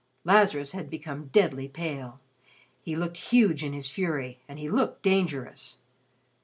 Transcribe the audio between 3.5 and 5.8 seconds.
in his fury, and he looked dangerous.